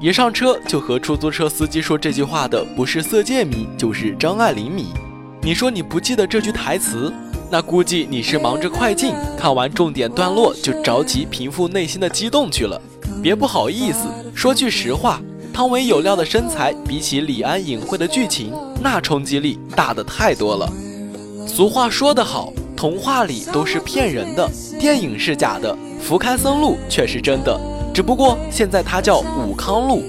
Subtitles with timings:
[0.00, 4.86] 一上车就和出租车司机说这句话的不是色戒迷，就是张爱玲迷。
[5.42, 7.12] 你说你不记得这句台词，
[7.50, 12.80] 那估计你是忙着快进，看完重点段落就着急平复内心的激动去了。
[13.20, 14.06] 别不好意思，
[14.36, 15.20] 说句实话，
[15.52, 20.72] 汤唯有料的身材比起李安隐晦的剧情，那冲击力大的太多了。
[21.44, 27.60] 俗话说得好，童话里都是骗人的，电影是假的，福开森路却是真的。
[27.98, 30.04] 只不过现在它叫武康路，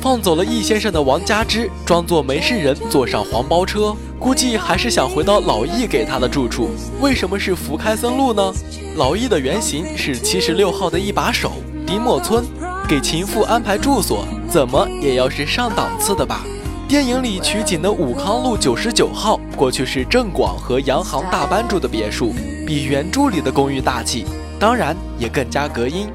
[0.00, 6.70] 放走了易先生的王佳芝，装作没事人坐上黄包车，估计还是想回到老易给他的住处。
[7.00, 8.52] 为什么是福开森路呢？
[8.96, 11.52] 老易的原型是七十六号的一把手
[11.86, 12.44] 迪莫村，
[12.88, 16.44] 给情妇安排住所，怎么也要是上档次的吧？
[16.88, 22.34] 电影里取景的武康路九十九号，过去是郑广和洋行大班住的别墅，
[22.66, 24.24] 比原著里的公寓大气，
[24.58, 26.08] 当然也更加隔音。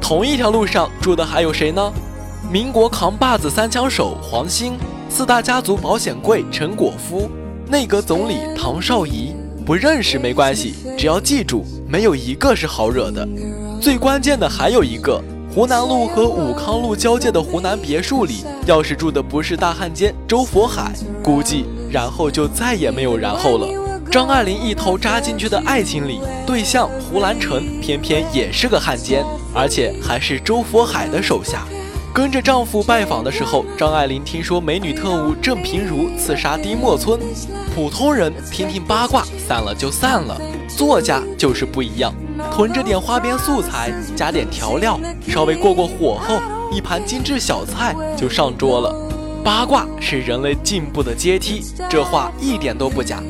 [0.00, 1.92] 同一条路上住的还有谁呢？
[2.50, 4.72] 民国扛把子三枪手黄兴，
[5.08, 7.30] 四大家族保险柜陈果夫，
[7.68, 9.32] 内阁总理唐绍仪。
[9.64, 13.28] 不认识没关系，只要记住，没有一个是好惹的。
[13.80, 15.22] 最关键的还有一个，
[15.54, 23.68] 湖南路和武康路交界的湖南别墅里，要是住的不是大汉奸周佛海，估计然后就再也没有然后了。
[24.10, 29.24] 张爱玲一头扎进去的爱情里，对象胡兰成偏偏也是个汉奸。
[29.54, 31.64] 而且还是周佛海的手下。
[32.12, 37.20] 跟着丈夫拜访的时候，张爱玲听说美女特务郑平如刺杀丁默村。
[37.72, 40.40] 普通人听听八卦，散了就散了。
[40.68, 42.12] 作家就是不一样，
[42.52, 46.40] 囤着点花边素材，加点调料，稍微过过火候，
[46.72, 48.92] 一盘精致小菜就上桌了。
[49.44, 53.22] 八卦是人类进步的阶梯，这话一点都不假。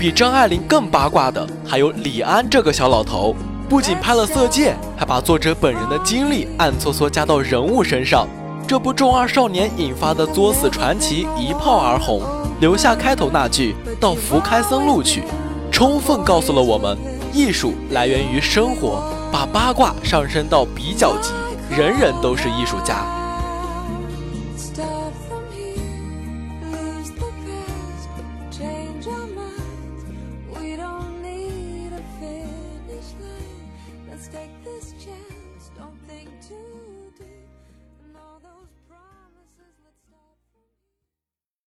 [0.00, 3.36] 比张爱玲更八卦的还有李安这个小老头。
[3.68, 8.26] 不仅拍了《色戒》，还把作者本人的经历暗搓搓加到人物身上，
[8.66, 12.22] 这部中二少年引发的作死传奇一炮而红，
[12.62, 15.22] 留下开头那句“到福开森路去”，
[15.70, 16.96] 充分告诉了我们，
[17.30, 21.32] 艺术来源于生活，把八卦上升到比较级，
[21.68, 23.04] 人人都是艺术家。